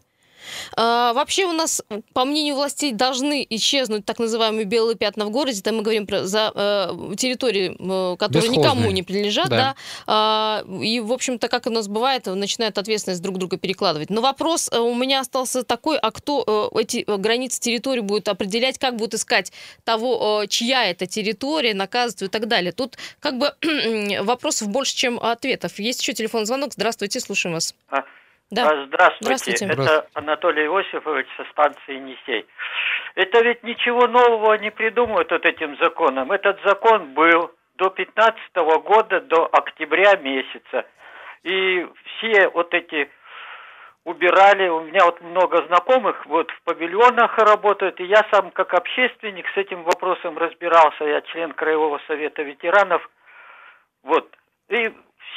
[0.76, 1.82] А, вообще у нас,
[2.14, 5.62] по мнению властей, должны исчезнуть так называемые белые пятна в городе.
[5.62, 8.74] Там мы говорим про за э, территории, э, которые Бесхозные.
[8.74, 9.58] никому не принадлежат, да.
[9.58, 9.76] да.
[10.08, 14.10] А, и, в общем-то, как у нас бывает, начинают ответственность друг друга перекладывать.
[14.10, 18.28] Но вопрос э, у меня остался такой, а кто э, эти э, границы территории будет
[18.28, 19.52] определять, как будут искать
[19.84, 22.72] того, э, чья это территория, наказывать и так далее.
[22.72, 23.54] Тут как бы
[24.22, 25.80] вопросов больше, чем ответов.
[25.80, 26.74] Есть еще телефонный звонок.
[26.74, 27.74] Здравствуйте, слушаем вас.
[28.54, 28.70] Да.
[28.70, 29.56] А, здравствуйте.
[29.56, 29.66] Здравствуйте.
[29.66, 32.46] Это Анатолий Иосифович со станции Енисей.
[33.16, 36.32] Это ведь ничего нового не придумают вот этим законом.
[36.32, 38.38] Этот закон был до 15
[38.84, 40.86] года, до октября месяца.
[41.42, 43.10] И все вот эти
[44.04, 44.70] убирали.
[44.70, 49.58] У меня вот много знакомых вот в павильонах работают, и я сам как общественник с
[49.58, 51.06] этим вопросом разбирался.
[51.06, 53.10] Я член Краевого совета ветеранов.
[54.04, 54.30] Вот.
[54.70, 54.94] И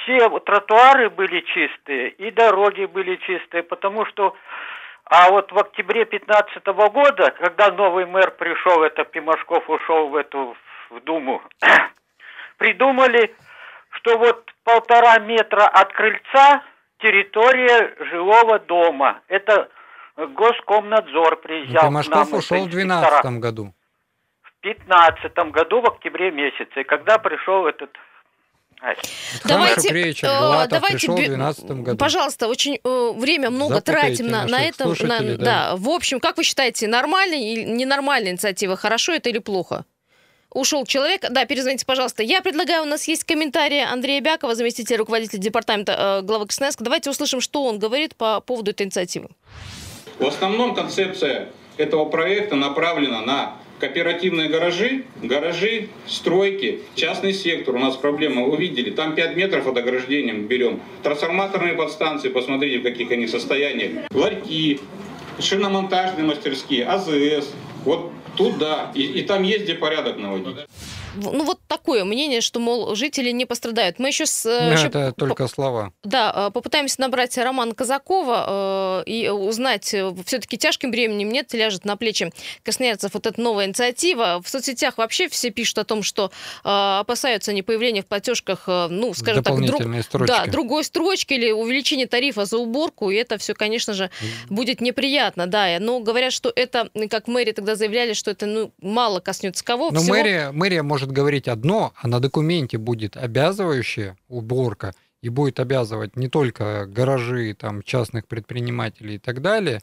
[0.07, 4.35] все тротуары были чистые, и дороги были чистые, потому что
[5.05, 10.57] а вот в октябре 15 года, когда новый мэр пришел, это Пимашков ушел в эту
[10.91, 11.43] в Думу,
[12.59, 13.35] придумали,
[13.91, 16.63] что вот полтора метра от крыльца
[16.99, 19.21] территория жилого дома.
[19.29, 19.69] Это
[20.17, 21.89] Госкомнадзор приезжал.
[21.89, 23.75] Пимашков ушел в 2012 году.
[24.43, 26.85] В 2015 году, в октябре месяце.
[26.85, 27.91] Когда пришел этот
[29.45, 31.97] Давайте, Кречер, э, давайте, году.
[31.97, 34.95] пожалуйста, очень э, время много Запутаете тратим на, на этом.
[35.01, 35.37] На, да.
[35.37, 38.77] да, в общем, как вы считаете, нормальная или ненормальная инициатива?
[38.77, 39.85] Хорошо это или плохо?
[40.51, 41.23] Ушел человек.
[41.29, 42.23] Да, перезвоните, пожалуйста.
[42.23, 46.85] Я предлагаю, у нас есть комментарии Андрея Бякова, заместителя руководителя департамента э, главы Красноярска.
[46.85, 49.29] Давайте услышим, что он говорит по поводу этой инициативы.
[50.19, 57.75] В основном концепция этого проекта направлена на кооперативные гаражи, гаражи, стройки, частный сектор.
[57.75, 60.81] У нас проблема, вы видели, там 5 метров от ограждения берем.
[61.03, 64.09] Трансформаторные подстанции, посмотрите, в каких они состояниях.
[64.13, 64.81] Ларьки,
[65.41, 67.53] шиномонтажные мастерские, АЗС.
[67.85, 70.57] Вот тут да, и, и там есть где порядок наводить
[71.17, 73.99] ну вот такое мнение, что, мол, жители не пострадают.
[73.99, 74.27] Мы еще...
[74.27, 75.93] С, ну, еще это по- только слова.
[76.05, 81.85] Да, э, попытаемся набрать Романа Казакова э, и узнать, э, все-таки тяжким бременем нет, ляжет
[81.85, 84.41] на плечи красноярцев вот эта новая инициатива.
[84.45, 86.31] В соцсетях вообще все пишут о том, что
[86.65, 86.69] э,
[87.01, 89.83] опасаются не появления в платежках, э, ну, скажем так, друг,
[90.27, 94.11] да, другой строчки или увеличения тарифа за уборку, и это все, конечно же,
[94.49, 95.77] будет неприятно, да.
[95.81, 99.91] Но говорят, что это, как мэрия тогда заявляли, что это ну, мало коснется кого.
[99.91, 100.15] Но всего...
[100.15, 104.93] мэрия, мэрия может может говорить одно, а на документе будет обязывающая уборка
[105.23, 109.81] и будет обязывать не только гаражи, там, частных предпринимателей и так далее,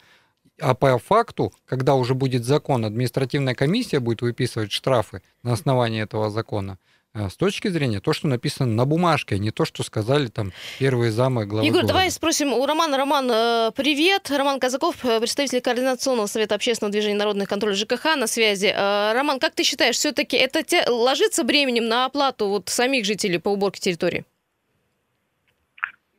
[0.59, 6.29] а по факту, когда уже будет закон, административная комиссия будет выписывать штрафы на основании этого
[6.29, 6.77] закона,
[7.15, 11.11] с точки зрения то, что написано на бумажке, а не то, что сказали там первые
[11.11, 11.93] замы главы Егор, города.
[11.93, 12.97] давай спросим у Романа.
[12.97, 14.31] Роман, э, привет.
[14.31, 18.73] Роман Казаков, э, представитель Координационного совета общественного движения народных контроль ЖКХ на связи.
[18.75, 23.37] Э, Роман, как ты считаешь, все-таки это те, ложится бременем на оплату вот самих жителей
[23.37, 24.25] по уборке территории?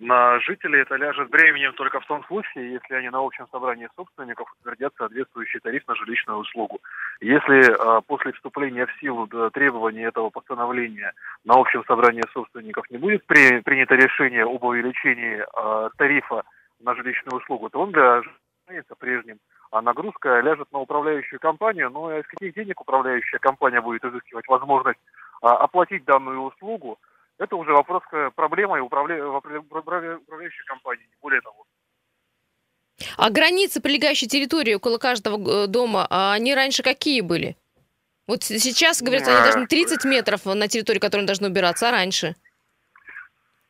[0.05, 4.53] На жителей это ляжет бременем только в том случае, если они на общем собрании собственников
[4.61, 6.81] утвердят соответствующий тариф на жилищную услугу.
[7.23, 11.15] Если э, после вступления в силу требований этого постановления
[11.47, 16.43] на общем собрании собственников не будет при, принято решение об увеличении э, тарифа
[16.81, 18.21] на жилищную услугу, то он для
[18.61, 19.39] останется прежним.
[19.71, 21.89] А нагрузка ляжет на управляющую компанию.
[21.89, 25.01] Ну, а из каких денег управляющая компания будет изыскивать возможность
[25.43, 26.99] э, оплатить данную услугу,
[27.39, 28.03] это уже вопрос
[28.35, 29.27] проблемы управля...
[29.27, 31.67] управляющей компании, не более того.
[33.17, 37.57] А границы прилегающей территории около каждого э, дома, а они раньше какие были?
[38.27, 42.37] Вот сейчас, говорят, они должны 30 метров на территории, которой должны убираться, а раньше?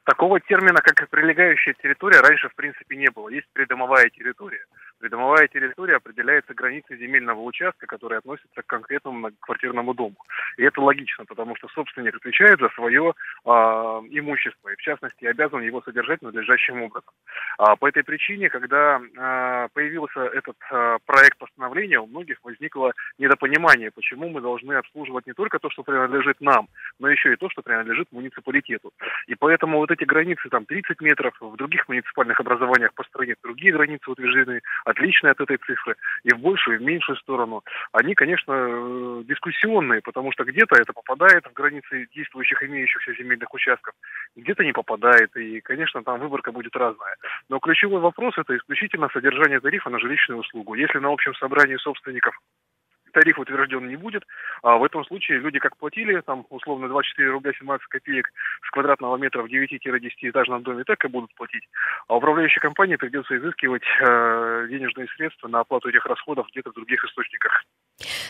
[0.04, 3.30] Такого термина, как прилегающая территория, раньше, в принципе, не было.
[3.30, 4.64] Есть придомовая территория.
[5.04, 10.16] Придомовая территория определяется границей земельного участка, который относится к конкретному многоквартирному дому.
[10.56, 13.12] И это логично, потому что собственник отвечает за свое
[13.44, 17.12] э, имущество и, в частности, обязан его содержать надлежащим образом.
[17.58, 23.90] А по этой причине, когда э, появился этот э, проект постановления, у многих возникло недопонимание,
[23.90, 27.60] почему мы должны обслуживать не только то, что принадлежит нам, но еще и то, что
[27.60, 28.90] принадлежит муниципалитету.
[29.26, 33.74] И поэтому вот эти границы, там 30 метров, в других муниципальных образованиях по стране другие
[33.74, 34.62] границы утверждены,
[34.94, 40.00] отличные от этой цифры, и в большую, и в меньшую сторону, они, конечно, э, дискуссионные,
[40.02, 43.94] потому что где-то это попадает в границы действующих имеющихся земельных участков,
[44.36, 47.16] где-то не попадает, и, конечно, там выборка будет разная.
[47.48, 50.74] Но ключевой вопрос– это исключительно содержание тарифа на жилищную услугу.
[50.74, 52.38] Если на общем собрании собственников
[53.14, 54.24] тариф утвержден не будет.
[54.62, 58.28] А в этом случае люди как платили, там, условно, 24 рубля 17 копеек
[58.66, 61.64] с квадратного метра в 9-10-этажном доме, так и будут платить.
[62.08, 67.04] А управляющей компании придется изыскивать э, денежные средства на оплату этих расходов где-то в других
[67.04, 67.64] источниках.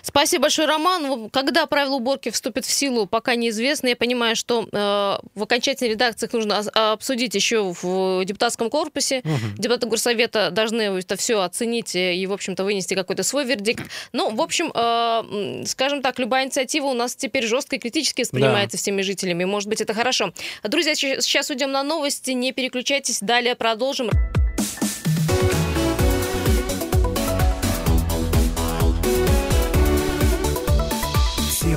[0.02, 1.30] Спасибо большое, Роман.
[1.30, 3.88] Когда правила уборки вступят в силу, пока неизвестно.
[3.88, 9.20] Я понимаю, что э, в окончательной редакции их нужно обсудить еще в депутатском корпусе.
[9.20, 9.56] Угу.
[9.58, 13.84] Депутаты горсовета должны это все оценить и, в общем-то, вынести какой-то свой вердикт.
[14.12, 18.76] Ну, в общем, э, скажем так, любая инициатива у нас теперь жестко и критически воспринимается
[18.76, 18.80] да.
[18.80, 19.44] всеми жителями.
[19.44, 20.32] Может быть, это хорошо.
[20.62, 22.32] Друзья, сейчас уйдем на новости.
[22.32, 23.18] Не переключайтесь.
[23.20, 24.10] Далее продолжим.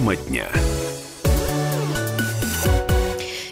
[0.08, 0.67] Тема дня.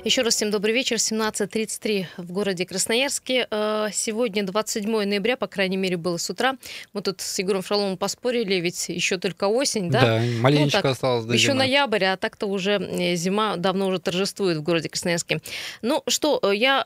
[0.06, 0.98] Еще раз всем добрый вечер.
[0.98, 3.48] 17.33 в городе Красноярске.
[3.50, 6.58] Э, сегодня 27 ноября, по крайней мере, было с утра.
[6.94, 10.02] Мы тут с Егором Фроловым поспорили, ведь еще только осень, да?
[10.02, 11.58] Да, маленечко ну, так, осталось до Еще зимы.
[11.58, 15.42] ноябрь, а так-то уже э, зима давно уже торжествует в городе Красноярске.
[15.82, 16.86] Ну что, э, я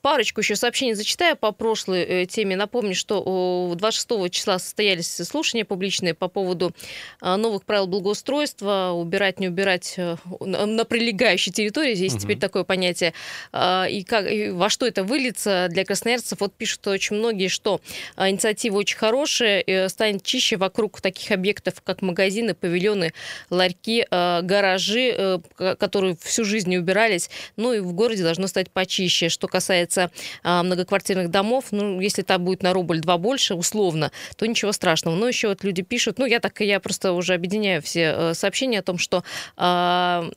[0.00, 2.54] парочку еще сообщений зачитаю по прошлой теме.
[2.54, 6.72] Напомню, что 26 числа состоялись слушания публичные по поводу
[7.20, 9.96] новых правил благоустройства, убирать, не убирать
[10.38, 12.11] на прилегающей территории.
[12.12, 12.32] Есть угу.
[12.32, 13.14] теперь такое понятие.
[13.52, 16.40] А, и, как, и во что это выльется для красноярцев?
[16.40, 17.80] Вот пишут очень многие, что
[18.16, 23.12] а, инициатива очень хорошая, станет чище вокруг таких объектов, как магазины, павильоны,
[23.50, 25.38] ларьки, а, гаражи, э,
[25.78, 27.30] которые всю жизнь убирались.
[27.56, 29.28] Ну и в городе должно стать почище.
[29.28, 30.10] Что касается
[30.42, 35.16] многоквартирных домов, ну, если там будет на рубль-два больше, условно, то ничего страшного.
[35.16, 38.80] Но еще вот люди пишут, ну, я так, я просто уже объединяю все э, сообщения
[38.80, 39.24] о том, что
[39.56, 40.30] э,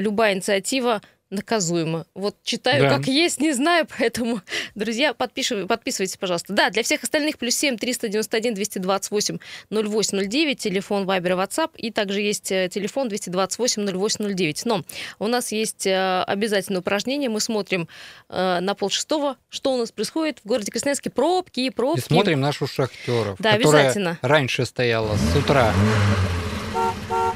[0.00, 2.06] любая инициатива наказуемо.
[2.14, 2.96] Вот читаю, да.
[2.96, 4.40] как есть, не знаю, поэтому,
[4.74, 6.52] друзья, подписывайтесь, пожалуйста.
[6.52, 9.38] Да, для всех остальных плюс 7 391 228
[9.70, 14.64] 0809, телефон Вайбер WhatsApp, и также есть э, телефон 228 0809.
[14.64, 14.84] Но
[15.18, 17.88] у нас есть э, обязательное упражнение, мы смотрим
[18.28, 22.00] э, на полшестого, что у нас происходит в городе Красноярске, пробки, пробки.
[22.00, 24.18] И смотрим нашу шахтеров, да, обязательно.
[24.22, 25.72] раньше стояла с утра.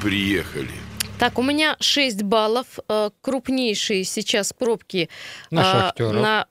[0.01, 0.82] Приехали.
[1.23, 2.81] Так, у меня 6 баллов.
[2.89, 5.09] Э, крупнейшие сейчас пробки
[5.53, 6.21] на э, шахтеров.
[6.21, 6.47] На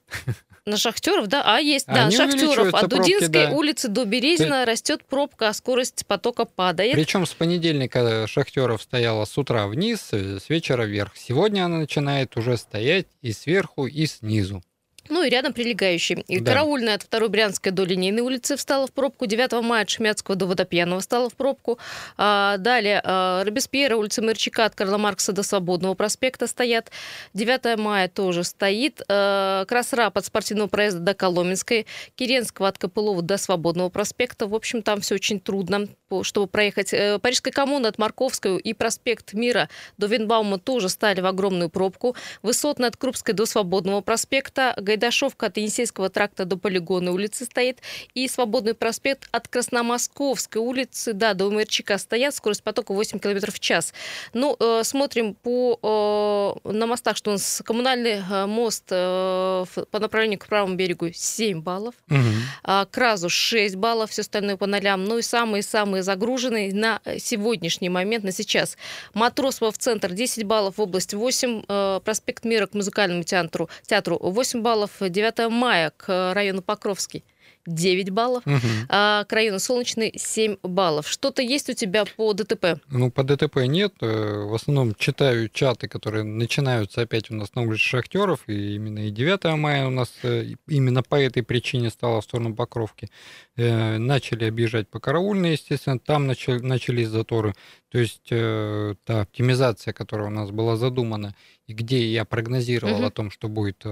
[0.65, 1.43] на шахтеров, да?
[1.43, 2.73] А есть, да, Они шахтеров.
[2.73, 3.49] От Дудинской да.
[3.49, 4.71] улицы до Березина Ты...
[4.71, 6.93] растет пробка, а скорость потока падает.
[6.93, 11.17] Причем с понедельника шахтеров стояла с утра вниз, э, с вечера вверх.
[11.17, 14.63] Сегодня она начинает уже стоять и сверху, и снизу.
[15.09, 16.23] Ну и рядом прилегающий.
[16.27, 16.51] И да.
[16.51, 19.25] Караульная от второй Брянской до Линейной улицы встала в пробку.
[19.25, 21.79] 9 мая от Шмятского до Водопьяного встала в пробку.
[22.17, 26.91] А, далее а, Робеспьера, улица Мерчика от Карла Маркса до Свободного проспекта стоят.
[27.33, 29.01] 9 мая тоже стоит.
[29.09, 31.87] А, Красрап от спортивного проезда до Коломенской.
[32.15, 34.47] Киренского от Копылова до Свободного проспекта.
[34.47, 35.87] В общем, там все очень трудно,
[36.21, 36.93] чтобы проехать.
[36.93, 42.15] Э, Парижская коммуна от Марковского и проспект Мира до Винбаума тоже стали в огромную пробку.
[42.41, 44.75] Высотная от Крупской до Свободного проспекта.
[44.91, 47.79] Гайдашовка от Енисейского тракта до Полигона улицы стоит,
[48.13, 53.59] и Свободный проспект от Красномосковской улицы, да, до Умерчика стоят, скорость потока 8 км в
[53.59, 53.93] час.
[54.33, 59.99] Ну, э, смотрим по, э, на мостах, что у нас коммунальный э, мост э, по
[59.99, 62.19] направлению к правому берегу 7 баллов, угу.
[62.65, 65.05] э, к Разу 6 баллов, все остальное по нолям.
[65.05, 68.77] Ну и самые-самые загруженные на сегодняшний момент, на сейчас.
[69.13, 74.17] Матросова в центр 10 баллов, в область 8, э, проспект Мира к музыкальному театру, театру
[74.19, 77.23] 8 баллов, баллов, 9 мая к району Покровский.
[77.65, 78.57] 9 баллов, угу.
[78.89, 81.07] а к району Солнечный 7 баллов.
[81.07, 82.81] Что-то есть у тебя по ДТП?
[82.89, 83.93] Ну, по ДТП нет.
[84.01, 89.07] Э, в основном читаю чаты, которые начинаются опять у нас на улице Шахтеров, и именно
[89.07, 93.09] и 9 мая у нас э, именно по этой причине стало в сторону Покровки.
[93.55, 97.53] Э, начали объезжать по Караульной, естественно, там начали, начались заторы.
[97.91, 101.35] То есть та оптимизация, которая у нас была задумана,
[101.67, 103.05] и где я прогнозировал угу.
[103.05, 103.83] о том, что будет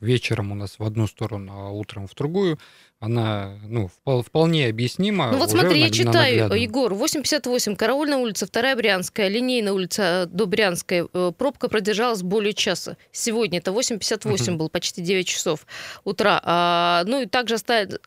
[0.00, 2.58] вечером у нас в одну сторону, а утром в другую,
[3.00, 5.30] она ну, вполне объяснима.
[5.32, 6.58] Ну вот смотри, я читаю, наглядном.
[6.58, 11.08] Егор, 858, Караульная улица, 2 Брянская, Линейная улица до Брянской.
[11.12, 12.98] Э, пробка продержалась более часа.
[13.10, 15.66] Сегодня это 858 uh был, почти 9 часов
[16.04, 16.40] утра.
[16.44, 18.06] А, ну и также оставит,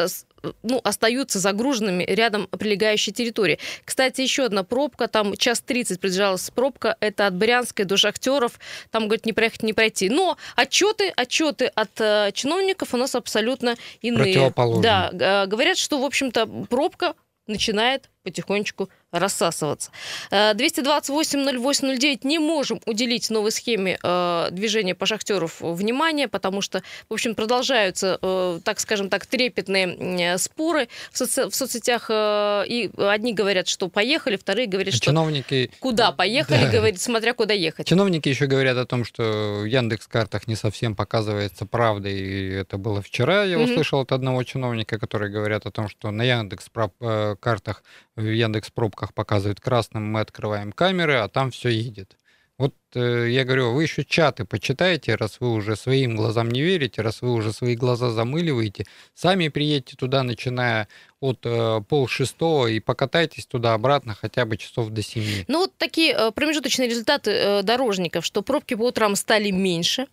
[0.63, 3.59] ну, остаются загруженными рядом прилегающей территории.
[3.85, 8.59] Кстати, еще одна пробка, там час 30 продержалась пробка, это от Брянской до Шахтеров,
[8.91, 10.09] там, говорит, не проехать, не пройти.
[10.09, 14.33] Но отчеты, отчеты от э, чиновников у нас абсолютно иные.
[14.81, 17.15] Да, говорят, что, в общем-то, пробка
[17.47, 19.91] начинает потихонечку рассасываться.
[20.31, 27.35] 228-08-09 не можем уделить новой схеме э, движения по шахтеров внимание, потому что, в общем,
[27.35, 32.07] продолжаются, э, так скажем так, трепетные споры в, соци- в соцсетях.
[32.09, 35.71] Э, и одни говорят, что поехали, вторые говорят, что Чиновники...
[35.79, 36.71] куда поехали, да.
[36.71, 37.87] говорит, смотря куда ехать.
[37.87, 43.01] Чиновники еще говорят о том, что в Яндекс-картах не совсем показывается правда, и это было
[43.01, 43.43] вчера.
[43.43, 43.71] Я mm-hmm.
[43.71, 47.83] услышал от одного чиновника, который говорят о том, что на Яндекс-картах,
[48.15, 52.15] в Яндекс-пробках показывают красным, мы открываем камеры, а там все едет.
[52.59, 57.01] Вот э, я говорю, вы еще чаты почитайте, раз вы уже своим глазам не верите,
[57.01, 58.85] раз вы уже свои глаза замыливаете,
[59.15, 60.87] сами приедьте туда, начиная
[61.19, 65.45] от э, пол шестого и покатайтесь туда-обратно хотя бы часов до семи.
[65.47, 70.05] Ну вот такие э, промежуточные результаты э, дорожников, что пробки по утрам стали меньше,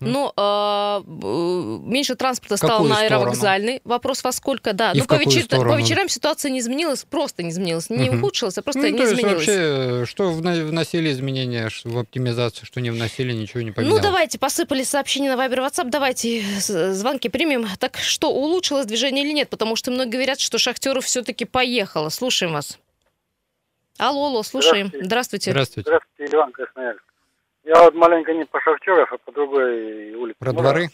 [0.00, 1.10] но э,
[1.86, 3.80] меньше транспорта стало на аэровокзальный.
[3.84, 4.92] Вопрос во сколько, да.
[4.92, 5.46] И ну, по, вечер...
[5.48, 7.90] по вечерам ситуация не изменилась, просто не изменилась.
[7.90, 8.18] Не угу.
[8.18, 9.46] ухудшилась, а просто ну, не то изменилась.
[9.46, 14.02] вообще, что вносили изменения в оптимизацию, что не вносили, ничего не поменялось.
[14.02, 17.66] Ну, давайте, посыпали сообщения на Viber WhatsApp, давайте звонки примем.
[17.78, 19.48] Так что, улучшилось движение или нет?
[19.48, 22.08] Потому что многие говорят, что Шахтеров все-таки поехало.
[22.08, 22.78] Слушаем вас.
[23.98, 24.92] Алло, алло, слушаем.
[25.00, 25.50] Здравствуйте.
[25.52, 25.88] Здравствуйте.
[25.88, 27.02] Здравствуйте, Иван Красноярск.
[27.66, 30.38] Я вот маленько не по Шахтеров, а по другой улице.
[30.38, 30.86] Про дворы?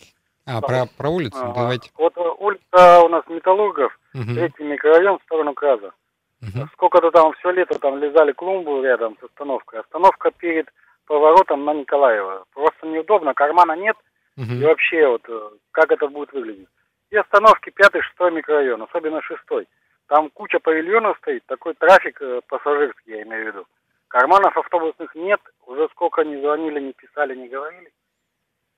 [0.47, 0.67] А, да.
[0.67, 1.39] про, про улицу?
[1.39, 1.91] А, Давайте.
[1.99, 4.35] Вот улица у нас Металлургов, угу.
[4.35, 5.93] третий микрорайон в сторону Краза.
[6.41, 6.69] Угу.
[6.73, 9.81] Сколько-то там все лето там лезали клумбу рядом с остановкой.
[9.81, 10.73] Остановка перед
[11.07, 12.47] поворотом на Николаева.
[12.55, 13.97] Просто неудобно, кармана нет.
[14.39, 14.53] Угу.
[14.53, 16.69] И вообще вот э, как это будет выглядеть.
[17.11, 19.69] И остановки пятый, шестой микрорайон, особенно шестой.
[20.07, 23.67] Там куча павильонов стоит, такой трафик э, пассажирский, я имею в виду.
[24.13, 27.91] Карманов автобусных нет, уже сколько не звонили, не писали, не говорили.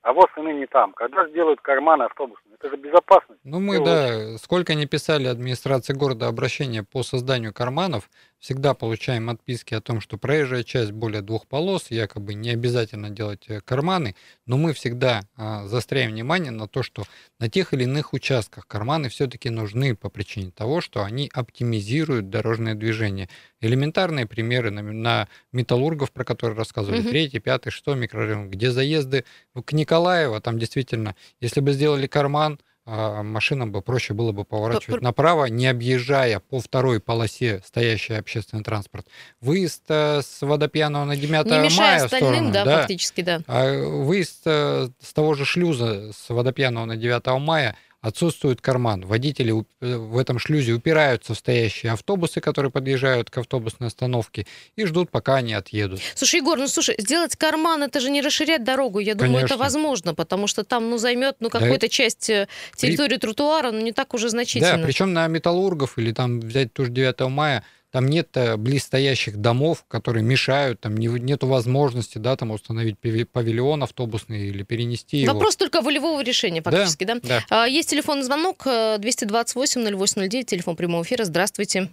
[0.03, 0.92] А вот и ныне там.
[0.92, 2.55] Когда сделают карманы автобусные?
[2.55, 3.40] Это же безопасность.
[3.42, 8.09] Ну мы, да, сколько не писали администрации города обращения по созданию карманов,
[8.44, 13.44] всегда получаем отписки о том, что проезжая часть более двух полос, якобы не обязательно делать
[13.48, 17.04] э, карманы, но мы всегда а, застряем внимание на то, что
[17.40, 22.74] на тех или иных участках карманы все-таки нужны по причине того, что они оптимизируют дорожное
[22.74, 23.30] движение.
[23.62, 27.09] Элементарные примеры на, на металлургов, про которые рассказывали, угу.
[27.09, 33.73] третий, пятый, шестой микрорайон, где заезды к Николаево, там действительно, если бы сделали карман, машинам
[33.73, 35.05] бы проще было бы поворачивать По...
[35.05, 39.07] направо, не объезжая по второй полосе стоящий общественный транспорт.
[39.40, 43.40] Выезд э, с водопьяного на 9 не мая остальным, сторону, да, да, фактически, да.
[43.47, 49.01] А выезд э, с того же шлюза с водопьяного на 9 мая отсутствует карман.
[49.07, 54.85] Водители э, в этом шлюзе упираются в стоящие автобусы, которые подъезжают к автобусной остановке, и
[54.85, 56.01] ждут, пока они отъедут.
[56.14, 58.99] Слушай, Егор, ну слушай, сделать карман, это же не расширять дорогу.
[58.99, 59.55] Я думаю, Конечно.
[59.55, 61.88] это возможно, потому что там ну, займет ну, какую-то да.
[61.88, 63.21] часть э, территории При...
[63.21, 64.77] тротуара, но ну, не так уже значительно.
[64.77, 69.37] Да, причем на металлургов или там взять ту же 9 мая там нет э, близстоящих
[69.37, 75.35] домов, которые мешают, там не, нет возможности, да, там установить павильон автобусный или перенести его.
[75.35, 77.20] Вопрос только волевого решения фактически, да?
[77.22, 77.40] да?
[77.48, 77.66] да.
[77.66, 81.22] Есть телефонный звонок 228-0809, телефон прямого эфира.
[81.22, 81.88] Здравствуйте.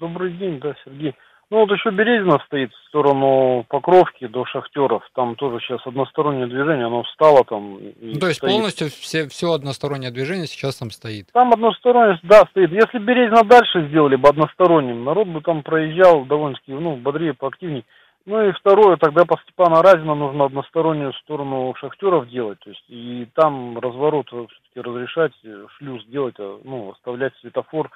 [0.00, 1.14] Добрый день, да, Сергей.
[1.48, 5.04] Ну вот еще Березина стоит в сторону Покровки до Шахтеров.
[5.14, 7.78] Там тоже сейчас одностороннее движение, оно встало там.
[8.00, 8.52] Ну, то есть стоит.
[8.52, 11.28] полностью все, все одностороннее движение сейчас там стоит?
[11.32, 12.72] Там односторонность, да, стоит.
[12.72, 17.84] Если Березина дальше сделали бы односторонним, народ бы там проезжал довольно-таки, ну, бодрее, поактивнее.
[18.24, 22.58] Ну и второе, тогда по Степана Разина нужно одностороннюю сторону шахтеров делать.
[22.58, 25.32] То есть и там разворот все-таки разрешать,
[25.78, 27.88] шлюз делать, а, ну, оставлять светофор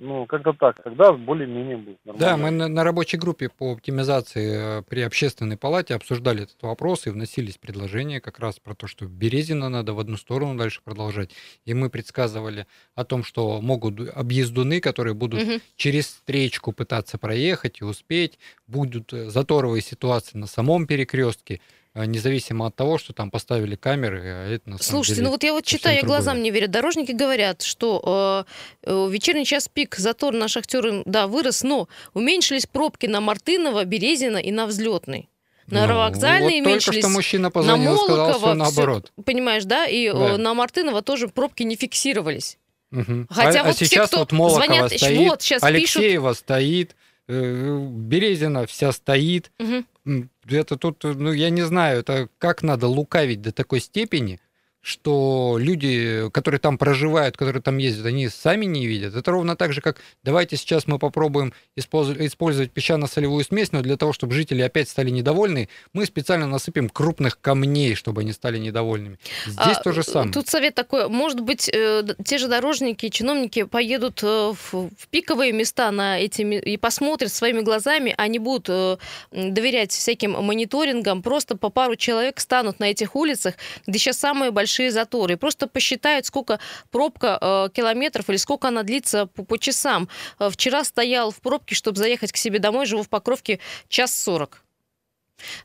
[0.00, 0.80] ну, как-то так.
[0.82, 2.26] Тогда более-менее будет нормально.
[2.26, 7.08] Да, мы на, на рабочей группе по оптимизации э, при общественной палате обсуждали этот вопрос
[7.08, 11.30] и вносились предложения как раз про то, что Березина надо в одну сторону дальше продолжать.
[11.64, 15.52] И мы предсказывали о том, что могут объездуны, которые будут угу.
[15.74, 21.60] через встречку пытаться проехать и успеть, будут э, заторовые ситуации на самом перекрестке.
[21.94, 25.42] А, независимо от того, что там поставили камеры, а это на Слушайте, деле ну вот
[25.42, 26.68] я вот читаю, я глазам не верю.
[26.68, 28.46] Дорожники говорят, что
[28.84, 33.84] э, э, вечерний час пик, затор на шахтеры, да, вырос, но уменьшились пробки на Мартынова,
[33.84, 35.28] Березина и на Взлетный.
[35.66, 36.84] На ну, вокзальной вот уменьшились.
[36.84, 39.12] Только что мужчина позвонил, на Молокова, сказал, все наоборот.
[39.12, 39.86] Все, понимаешь, да?
[39.86, 40.38] И да.
[40.38, 42.58] на Мартынова тоже пробки не фиксировались.
[42.90, 43.26] Угу.
[43.28, 46.38] Хотя а, вот а сейчас все, вот Молокова звонят, стоит, вот, сейчас Алексеева пишут...
[46.38, 46.96] стоит,
[47.28, 49.52] э, Березина вся стоит.
[49.58, 54.40] Угу это тут, ну, я не знаю, это как надо лукавить до такой степени,
[54.80, 59.14] что люди, которые там проживают, которые там ездят, они сами не видят.
[59.14, 64.12] Это ровно так же, как давайте сейчас мы попробуем использовать песчано-солевую смесь, но для того,
[64.12, 69.18] чтобы жители опять стали недовольны, мы специально насыпем крупных камней, чтобы они стали недовольными.
[69.46, 70.32] Здесь а, то же самое.
[70.32, 75.52] Тут совет такой, может быть, э, те же дорожники, чиновники поедут э, в, в пиковые
[75.52, 78.96] места на эти и посмотрят своими глазами, они будут э,
[79.32, 83.54] доверять всяким мониторингам, просто по пару человек станут на этих улицах,
[83.86, 85.36] где сейчас самые большие большие заторы.
[85.38, 90.08] Просто посчитают, сколько пробка э, километров или сколько она длится по, по часам.
[90.38, 94.62] Э, вчера стоял в пробке, чтобы заехать к себе домой, живу в Покровке, час сорок.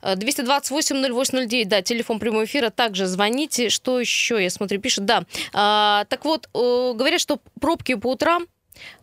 [0.04, 2.70] 228-0809, э, да, телефон прямого эфира.
[2.70, 3.70] Также звоните.
[3.70, 5.26] Что еще, я смотрю, пишет, да.
[5.52, 8.46] А, так вот, говорят, что пробки по утрам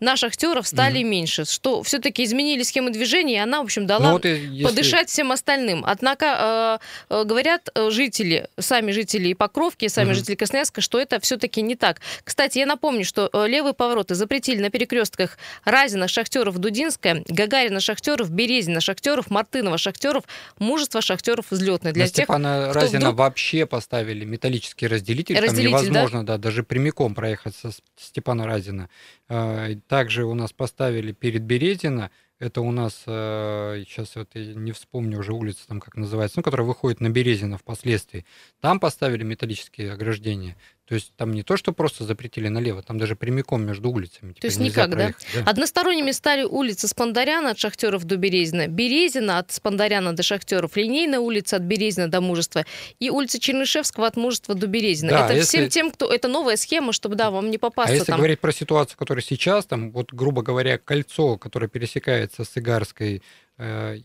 [0.00, 1.04] наших актеров стали mm-hmm.
[1.04, 4.62] меньше, что все-таки изменили схемы движения, и она, в общем, дала ну, вот если...
[4.64, 5.84] подышать всем остальным.
[5.86, 10.14] Однако э, э, говорят э, жители, сами жители и Покровки, сами mm-hmm.
[10.14, 12.00] жители Красноярска, что это все-таки не так.
[12.24, 18.30] Кстати, я напомню, что э, левые повороты запретили на перекрестках Разина, Шахтеров, Дудинская, Гагарина, Шахтеров,
[18.30, 20.24] Березина, Шахтеров, Мартынова, Шахтеров,
[20.58, 21.92] Мужество, Шахтеров, взлетное.
[21.92, 23.16] Для на тех, Степана Разина вдруг...
[23.16, 26.36] вообще поставили металлический разделитель, разделитель там невозможно да?
[26.36, 28.88] Да, даже прямиком проехать со Степана Разина.
[29.32, 32.10] А, также у нас поставили перед Березино,
[32.40, 36.66] это у нас, сейчас вот я не вспомню уже улица, там как называется, ну, которая
[36.66, 38.24] выходит на Березино впоследствии.
[38.60, 40.56] Там поставили металлические ограждения.
[40.90, 44.32] То есть там не то, что просто запретили налево, там даже прямиком между улицами.
[44.32, 45.14] То есть никак, да?
[45.32, 45.42] да?
[45.46, 51.54] Односторонними стали улицы Спандаряна от Шахтеров до Березина, Березина от Спандаряна до Шахтеров, Линейная улица
[51.58, 52.66] от Березина до Мужества
[52.98, 55.12] и улица Чернышевского от Мужества до Березина.
[55.12, 55.58] Да, это если...
[55.58, 56.12] всем тем, кто...
[56.12, 58.18] Это новая схема, чтобы, да, вам не попасться А если там.
[58.18, 63.22] говорить про ситуацию, которая сейчас, там, вот, грубо говоря, кольцо, которое пересекается с Игарской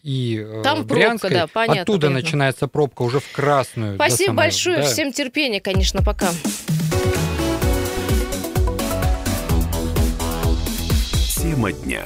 [0.03, 1.81] и э, Там Брянской, пробка, да, понятно.
[1.83, 2.23] Оттуда понятно.
[2.23, 3.95] начинается пробка уже в красную.
[3.95, 4.83] Спасибо самой, большое, да.
[4.83, 6.29] всем терпения, конечно, пока.
[11.41, 12.03] Тема дня.